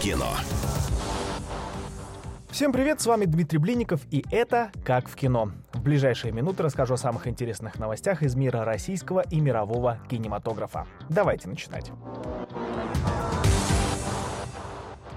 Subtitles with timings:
[0.00, 0.28] кино».
[2.50, 5.52] Всем привет, с вами Дмитрий Блинников, и это «Как в кино».
[5.72, 10.86] В ближайшие минуты расскажу о самых интересных новостях из мира российского и мирового кинематографа.
[11.08, 11.92] Давайте начинать.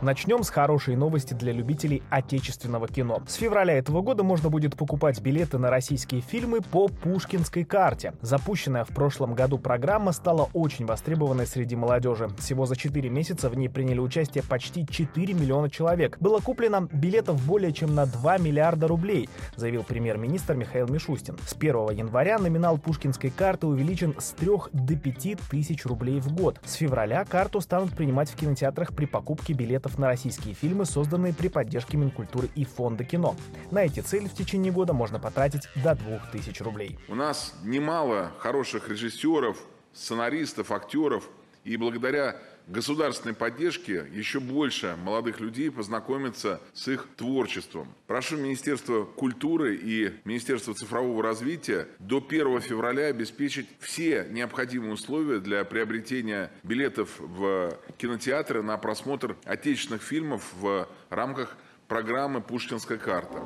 [0.00, 3.20] Начнем с хорошей новости для любителей отечественного кино.
[3.26, 8.12] С февраля этого года можно будет покупать билеты на российские фильмы по Пушкинской карте.
[8.22, 12.28] Запущенная в прошлом году программа стала очень востребованной среди молодежи.
[12.38, 16.16] Всего за 4 месяца в ней приняли участие почти 4 миллиона человек.
[16.20, 21.36] Было куплено билетов более чем на 2 миллиарда рублей, заявил премьер-министр Михаил Мишустин.
[21.44, 26.60] С 1 января номинал Пушкинской карты увеличен с 3 до 5 тысяч рублей в год.
[26.64, 31.48] С февраля карту станут принимать в кинотеатрах при покупке билетов на российские фильмы, созданные при
[31.48, 33.36] поддержке Минкультуры и Фонда кино.
[33.70, 36.98] На эти цели в течение года можно потратить до 2000 рублей.
[37.08, 39.56] У нас немало хороших режиссеров,
[39.92, 41.30] сценаристов, актеров,
[41.64, 42.36] и благодаря
[42.68, 47.88] государственной поддержке еще больше молодых людей познакомиться с их творчеством.
[48.06, 55.64] Прошу Министерство культуры и Министерство цифрового развития до 1 февраля обеспечить все необходимые условия для
[55.64, 61.56] приобретения билетов в кинотеатры на просмотр отечественных фильмов в рамках
[61.88, 63.42] программы «Пушкинская карта».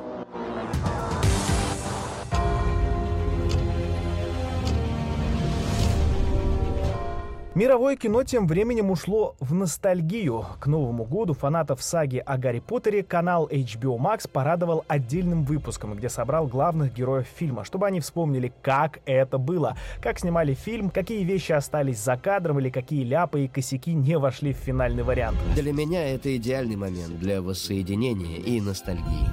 [7.55, 10.47] Мировое кино тем временем ушло в ностальгию.
[10.59, 16.09] К Новому году фанатов саги о Гарри Поттере канал HBO Max порадовал отдельным выпуском, где
[16.09, 21.53] собрал главных героев фильма, чтобы они вспомнили, как это было, как снимали фильм, какие вещи
[21.53, 25.37] остались за кадром или какие ляпы и косяки не вошли в финальный вариант.
[25.55, 29.29] Для меня это идеальный момент для воссоединения и ностальгии.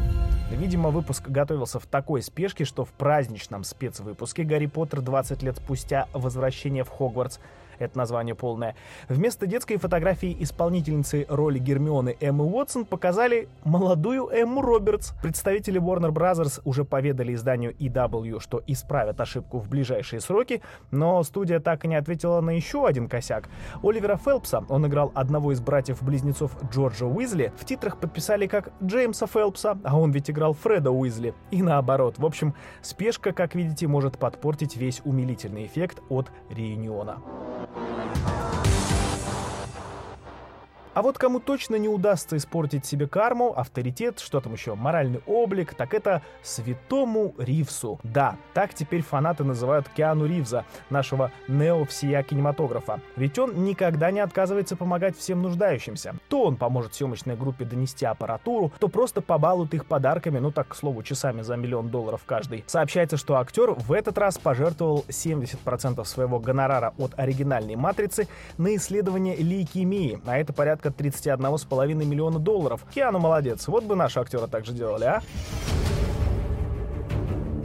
[0.51, 6.09] Видимо, выпуск готовился в такой спешке, что в праздничном спецвыпуске «Гарри Поттер 20 лет спустя.
[6.11, 7.39] Возвращение в Хогвартс»
[7.79, 8.75] это название полное,
[9.07, 15.13] вместо детской фотографии исполнительницы роли Гермионы Эммы Уотсон показали молодую Эмму Робертс.
[15.21, 16.61] Представители Warner Bros.
[16.65, 20.61] уже поведали изданию EW, что исправят ошибку в ближайшие сроки,
[20.91, 23.49] но студия так и не ответила на еще один косяк.
[23.83, 29.77] Оливера Фелпса, он играл одного из братьев-близнецов Джорджа Уизли, в титрах подписали как Джеймса Фелпса,
[29.83, 31.33] а он ведь играл Фреда Уизли.
[31.51, 32.17] И наоборот.
[32.17, 37.17] В общем, спешка, как видите, может подпортить весь умилительный эффект от реюниона.
[40.99, 45.73] А вот кому точно не удастся испортить себе карму, авторитет, что там еще, моральный облик,
[45.73, 48.01] так это святому Ривсу.
[48.03, 52.99] Да, так теперь фанаты называют Киану Ривза, нашего нео всея кинематографа.
[53.15, 56.15] Ведь он никогда не отказывается помогать всем нуждающимся.
[56.27, 60.75] То он поможет съемочной группе донести аппаратуру, то просто побалует их подарками, ну так, к
[60.75, 62.65] слову, часами за миллион долларов каждый.
[62.67, 68.27] Сообщается, что актер в этот раз пожертвовал 70% своего гонорара от оригинальной «Матрицы»
[68.57, 72.85] на исследование лейкемии, а это порядка порядка 31,5 миллиона долларов.
[72.93, 73.67] Киану молодец.
[73.67, 75.21] Вот бы наши актеры так же делали, а?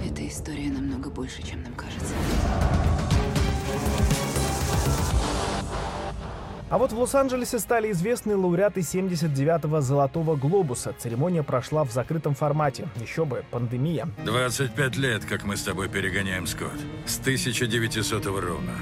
[0.07, 2.15] Эта история намного больше, чем нам кажется.
[6.71, 10.93] А вот в Лос-Анджелесе стали известны лауреаты 79-го «Золотого глобуса».
[10.99, 12.89] Церемония прошла в закрытом формате.
[13.01, 14.09] Еще бы, пандемия.
[14.25, 16.81] 25 лет, как мы с тобой перегоняем, Скотт.
[17.07, 18.73] С 1900 ровно.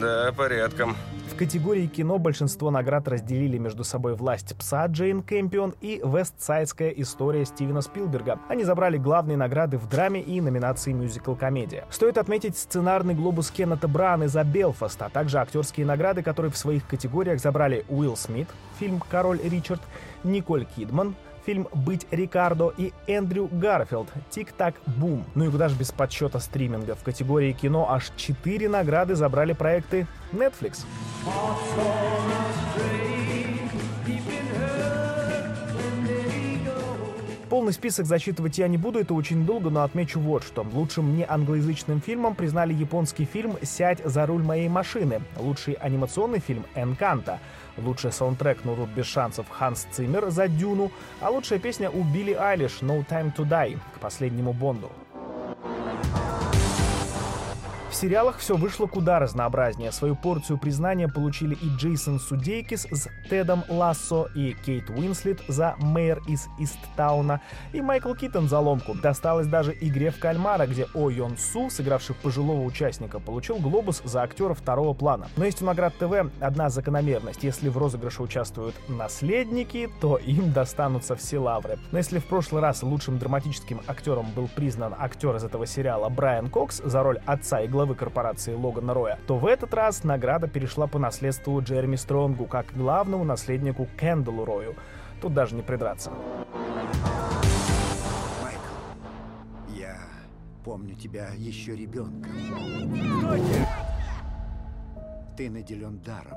[0.00, 0.96] Да, порядком
[1.38, 7.80] категории кино большинство наград разделили между собой «Власть пса» Джейн Кэмпион и «Вестсайдская история» Стивена
[7.80, 8.40] Спилберга.
[8.48, 11.86] Они забрали главные награды в драме и номинации мюзикл-комедия.
[11.90, 16.86] Стоит отметить сценарный глобус Кеннета Брана за «Белфаст», а также актерские награды, которые в своих
[16.88, 18.48] категориях забрали Уилл Смит,
[18.80, 19.80] фильм «Король Ричард»,
[20.24, 21.14] Николь Кидман,
[21.48, 25.24] фильм «Быть Рикардо» и Эндрю Гарфилд «Тик-так-бум».
[25.34, 26.94] Ну и куда же без подсчета стриминга.
[26.94, 30.84] В категории кино аж четыре награды забрали проекты Netflix.
[37.68, 40.66] Полный список зачитывать я не буду, это очень долго, но отмечу вот что.
[40.72, 46.64] Лучшим не англоязычным фильмом признали японский фильм «Сядь за руль моей машины», лучший анимационный фильм
[46.74, 47.40] «Энканта»,
[47.76, 50.90] лучший саундтрек «Ну тут без шансов» Ханс Циммер за «Дюну»,
[51.20, 54.90] а лучшая песня у Билли Айлиш «No Time to Die» к последнему Бонду
[57.94, 59.92] сериалах все вышло куда разнообразнее.
[59.92, 66.20] Свою порцию признания получили и Джейсон Судейкис с Тедом Лассо, и Кейт Уинслет за Мэйр
[66.26, 67.40] из Исттауна,
[67.72, 68.94] и Майкл Киттон за ломку.
[68.94, 74.22] Досталось даже игре в кальмара, где О Йон Су, сыгравший пожилого участника, получил глобус за
[74.22, 75.28] актера второго плана.
[75.36, 77.44] Но есть у наград ТВ одна закономерность.
[77.44, 81.78] Если в розыгрыше участвуют наследники, то им достанутся все лавры.
[81.92, 86.50] Но если в прошлый раз лучшим драматическим актером был признан актер из этого сериала Брайан
[86.50, 90.88] Кокс за роль отца и главы корпорации Логана Роя, то в этот раз награда перешла
[90.88, 94.74] по наследству Джереми Стронгу как главному наследнику Кэндаллу Рою.
[95.22, 96.10] Тут даже не придраться.
[98.42, 98.74] Майкл,
[99.76, 99.96] я
[100.64, 102.32] помню тебя еще ребенком.
[105.36, 106.36] Ты наделен даром.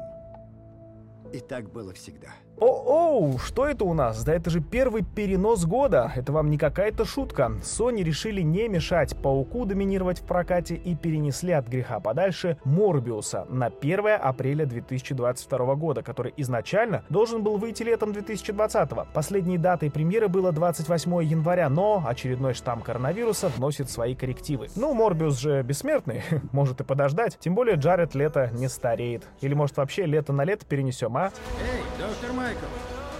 [1.33, 2.29] И так было всегда.
[2.61, 4.23] О-оу, что это у нас?
[4.23, 6.11] Да это же первый перенос года.
[6.15, 7.53] Это вам не какая-то шутка.
[7.63, 13.71] Sony решили не мешать Пауку доминировать в прокате и перенесли от греха подальше Морбиуса на
[13.81, 18.91] 1 апреля 2022 года, который изначально должен был выйти летом 2020.
[19.11, 24.67] Последней датой премьеры было 28 января, но очередной штамм коронавируса вносит свои коррективы.
[24.75, 26.21] Ну, Морбиус же бессмертный,
[26.51, 27.39] может и подождать.
[27.39, 29.23] Тем более Джаред Лето не стареет.
[29.41, 31.31] Или может вообще лето на лето перенесем, а?
[31.59, 32.65] Эй, доктор Майкл,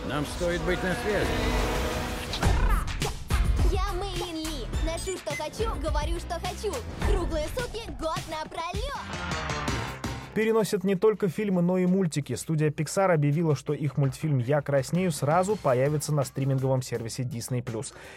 [0.10, 1.28] нам стоит быть на связи.
[3.72, 4.68] Я Мэйлин Ли.
[4.83, 6.74] Ношу, что хочу, говорю, что хочу.
[7.07, 9.50] Круглые сутки, год напролет.
[10.33, 12.36] Переносят не только фильмы, но и мультики.
[12.36, 17.62] Студия Pixar объявила, что их мультфильм «Я краснею» сразу появится на стриминговом сервисе Disney+.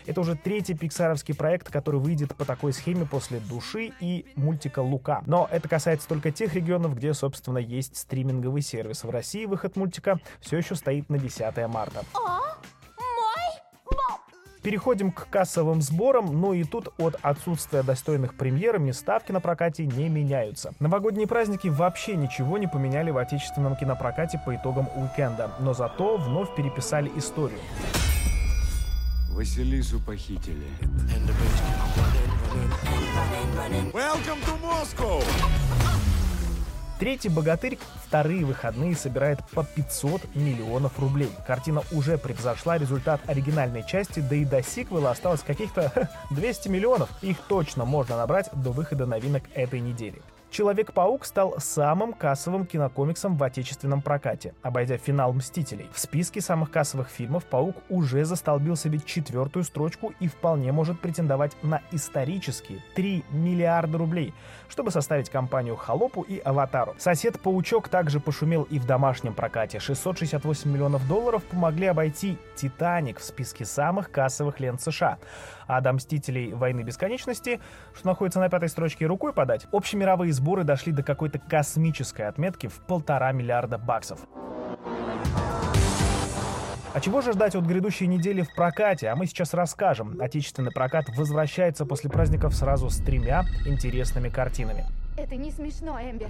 [0.06, 5.24] Это уже третий пиксаровский проект, который выйдет по такой схеме после «Души» и мультика «Лука».
[5.26, 9.02] Но это касается только тех регионов, где, собственно, есть стриминговый сервис.
[9.02, 12.04] В России выход мультика все еще стоит на 10 марта.
[14.64, 20.08] Переходим к кассовым сборам, но и тут от отсутствия достойных премьерами ставки на прокате не
[20.08, 20.72] меняются.
[20.80, 26.54] Новогодние праздники вообще ничего не поменяли в отечественном кинопрокате по итогам уикенда, но зато вновь
[26.56, 27.58] переписали историю.
[29.32, 30.66] Василису похитили.
[33.92, 35.73] Welcome to Moscow!
[36.98, 41.30] Третий богатырь вторые выходные собирает по 500 миллионов рублей.
[41.46, 47.10] Картина уже превзошла результат оригинальной части, да и до сиквела осталось каких-то ха, 200 миллионов.
[47.22, 50.22] Их точно можно набрать до выхода новинок этой недели.
[50.54, 55.88] Человек-паук стал самым кассовым кинокомиксом в отечественном прокате, обойдя финал «Мстителей».
[55.92, 61.56] В списке самых кассовых фильмов «Паук» уже застолбил себе четвертую строчку и вполне может претендовать
[61.64, 64.32] на исторические 3 миллиарда рублей,
[64.68, 66.94] чтобы составить компанию «Холопу» и «Аватару».
[66.98, 69.80] «Сосед-паучок» также пошумел и в домашнем прокате.
[69.80, 75.18] 668 миллионов долларов помогли обойти «Титаник» в списке самых кассовых лент США.
[75.66, 76.52] А до «Мстителей.
[76.52, 77.60] Войны бесконечности»,
[77.94, 79.66] что находится на пятой строчке, рукой подать.
[79.72, 84.20] Общемировые сборы дошли до какой-то космической отметки в полтора миллиарда баксов.
[86.94, 89.08] А чего же ждать от грядущей недели в прокате?
[89.08, 90.16] А мы сейчас расскажем.
[90.20, 94.86] Отечественный прокат возвращается после праздников сразу с тремя интересными картинами.
[95.16, 96.28] Это не смешно, Эмбер.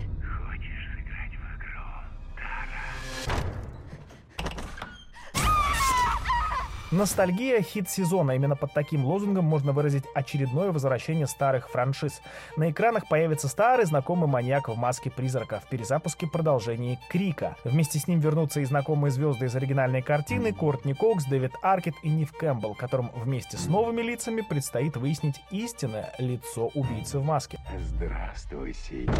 [6.95, 8.33] Ностальгия– хит сезона.
[8.33, 12.21] Именно под таким лозунгом можно выразить очередное возвращение старых франшиз.
[12.57, 17.57] На экранах появится старый знакомый маньяк в маске призрака в перезапуске продолжения Крика.
[17.65, 22.09] Вместе с ним вернутся и знакомые звезды из оригинальной картины Кортни Кокс, Дэвид Аркет и
[22.09, 27.59] Нив Кэмпбелл, которым вместе с новыми лицами предстоит выяснить истинное лицо убийцы в маске.
[27.77, 29.11] Здравствуй, Синий.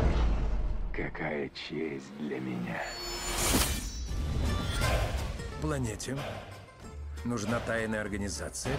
[0.93, 2.81] Какая честь для меня.
[5.61, 6.17] Планете
[7.25, 8.77] нужна тайная организация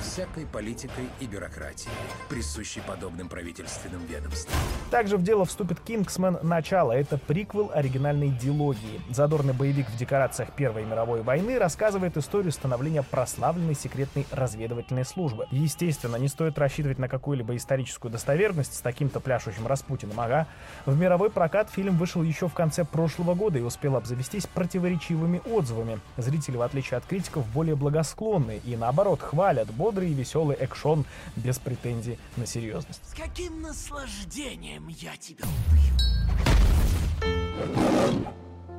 [0.00, 1.94] всякой политикой и бюрократией,
[2.28, 4.54] присущей подобным правительственным ведомствам.
[4.90, 6.38] Также в дело вступит «Кингсмен.
[6.42, 6.92] Начало».
[6.92, 9.00] Это приквел оригинальной дилогии.
[9.10, 15.46] Задорный боевик в декорациях Первой мировой войны рассказывает историю становления прославленной секретной разведывательной службы.
[15.50, 20.46] Естественно, не стоит рассчитывать на какую-либо историческую достоверность с таким-то пляшущим Распутиным, ага.
[20.86, 26.00] В мировой прокат фильм вышел еще в конце прошлого года и успел обзавестись противоречивыми отзывами.
[26.16, 31.04] Зрители, в отличие от критиков, более благосклонны и, наоборот, хвалят бодрый и веселый экшон
[31.36, 33.00] без претензий на серьезность.
[33.04, 35.44] С каким наслаждением я тебя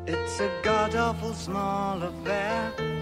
[0.06, 2.93] It's a god-awful small affair.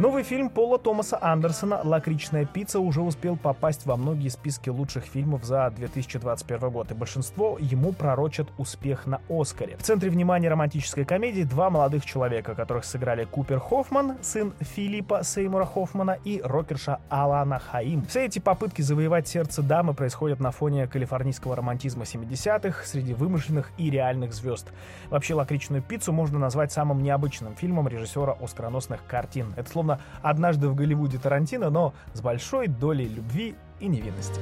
[0.00, 5.44] Новый фильм Пола Томаса Андерсона «Лакричная пицца» уже успел попасть во многие списки лучших фильмов
[5.44, 9.76] за 2021 год, и большинство ему пророчат успех на Оскаре.
[9.76, 15.66] В центре внимания романтической комедии два молодых человека, которых сыграли Купер Хоффман, сын Филиппа Сеймура
[15.66, 18.06] Хоффмана, и рокерша Алана Хаим.
[18.06, 23.90] Все эти попытки завоевать сердце дамы происходят на фоне калифорнийского романтизма 70-х среди вымышленных и
[23.90, 24.72] реальных звезд.
[25.10, 29.52] Вообще «Лакричную пиццу» можно назвать самым необычным фильмом режиссера оскароносных картин.
[29.58, 34.40] Это словно «Однажды в Голливуде Тарантино», но с большой долей любви и невинности.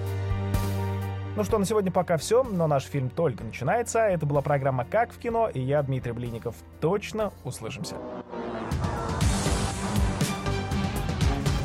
[1.37, 4.01] Ну что, на сегодня пока все, но наш фильм только начинается.
[4.01, 6.57] Это была программа «Как в кино» и я, Дмитрий Блиников.
[6.81, 7.95] Точно услышимся.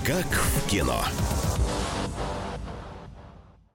[0.06, 0.98] Как в кино.